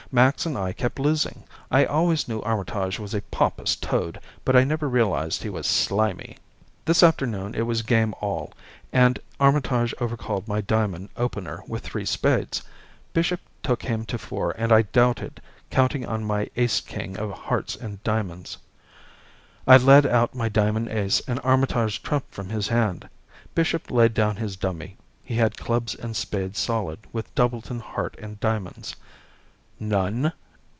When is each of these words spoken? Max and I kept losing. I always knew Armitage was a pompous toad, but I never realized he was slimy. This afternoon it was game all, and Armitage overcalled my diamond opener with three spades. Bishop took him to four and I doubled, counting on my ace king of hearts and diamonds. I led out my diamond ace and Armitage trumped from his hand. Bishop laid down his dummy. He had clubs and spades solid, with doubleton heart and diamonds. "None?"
Max 0.13 0.45
and 0.45 0.57
I 0.57 0.73
kept 0.73 0.99
losing. 0.99 1.45
I 1.69 1.85
always 1.85 2.27
knew 2.27 2.41
Armitage 2.41 2.99
was 2.99 3.13
a 3.13 3.21
pompous 3.21 3.77
toad, 3.77 4.19
but 4.43 4.57
I 4.57 4.65
never 4.65 4.89
realized 4.89 5.41
he 5.41 5.49
was 5.49 5.65
slimy. 5.65 6.35
This 6.83 7.01
afternoon 7.01 7.55
it 7.55 7.61
was 7.61 7.81
game 7.81 8.13
all, 8.19 8.51
and 8.91 9.17
Armitage 9.39 9.95
overcalled 10.01 10.49
my 10.49 10.59
diamond 10.59 11.07
opener 11.15 11.63
with 11.65 11.83
three 11.85 12.03
spades. 12.03 12.61
Bishop 13.13 13.39
took 13.63 13.83
him 13.83 14.03
to 14.07 14.17
four 14.17 14.51
and 14.57 14.73
I 14.73 14.81
doubled, 14.81 15.39
counting 15.69 16.05
on 16.05 16.25
my 16.25 16.49
ace 16.57 16.81
king 16.81 17.15
of 17.17 17.31
hearts 17.31 17.77
and 17.77 18.03
diamonds. 18.03 18.57
I 19.65 19.77
led 19.77 20.05
out 20.05 20.35
my 20.35 20.49
diamond 20.49 20.89
ace 20.89 21.21
and 21.25 21.39
Armitage 21.41 22.03
trumped 22.03 22.33
from 22.33 22.49
his 22.49 22.67
hand. 22.67 23.07
Bishop 23.55 23.89
laid 23.89 24.13
down 24.13 24.35
his 24.35 24.57
dummy. 24.57 24.97
He 25.23 25.35
had 25.37 25.55
clubs 25.57 25.95
and 25.95 26.17
spades 26.17 26.59
solid, 26.59 26.99
with 27.13 27.33
doubleton 27.33 27.79
heart 27.79 28.17
and 28.19 28.37
diamonds. 28.41 28.97
"None?" 29.83 30.31